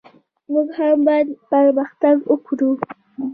موږ 0.51 0.67
هم 0.77 0.97
باید 1.07 1.27
پرمختګ 1.51 2.15
وکړو. 2.31 2.71